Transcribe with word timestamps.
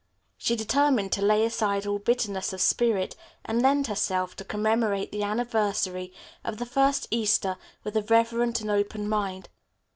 She 0.35 0.55
determined 0.55 1.11
to 1.11 1.21
lay 1.21 1.45
aside 1.45 1.85
all 1.85 1.99
bitterness 1.99 2.53
of 2.53 2.59
spirit 2.61 3.15
and 3.45 3.61
lend 3.61 3.85
herself 3.85 4.35
to 4.37 4.43
commemorate 4.43 5.11
the 5.11 5.21
anniversary 5.21 6.11
of 6.43 6.57
the 6.57 6.65
first 6.65 7.07
Easter 7.11 7.55
with 7.83 7.95
a 7.95 8.01
reverent 8.01 8.61
and 8.61 8.71
open 8.71 9.07
mind. 9.07 9.49